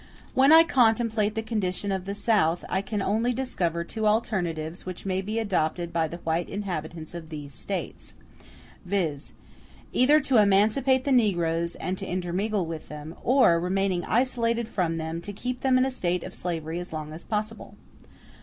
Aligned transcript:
When 0.33 0.51
I 0.51 0.63
contemplate 0.63 1.35
the 1.35 1.43
condition 1.43 1.91
of 1.91 2.05
the 2.05 2.15
South, 2.15 2.65
I 2.67 2.81
can 2.81 3.03
only 3.03 3.33
discover 3.33 3.83
two 3.83 4.07
alternatives 4.07 4.83
which 4.83 5.05
may 5.05 5.21
be 5.21 5.37
adopted 5.37 5.93
by 5.93 6.07
the 6.07 6.17
white 6.17 6.49
inhabitants 6.49 7.13
of 7.13 7.29
those 7.29 7.53
States; 7.53 8.15
viz., 8.83 9.33
either 9.93 10.19
to 10.19 10.37
emancipate 10.41 11.03
the 11.03 11.11
negroes, 11.11 11.75
and 11.75 11.99
to 11.99 12.07
intermingle 12.07 12.65
with 12.65 12.87
them; 12.87 13.15
or, 13.23 13.59
remaining 13.59 14.03
isolated 14.05 14.67
from 14.67 14.97
them, 14.97 15.21
to 15.21 15.31
keep 15.33 15.61
them 15.61 15.77
in 15.77 15.85
a 15.85 15.91
state 15.91 16.23
of 16.23 16.33
slavery 16.33 16.79
as 16.79 16.91
long 16.91 17.13
as 17.13 17.23
possible. 17.23 17.75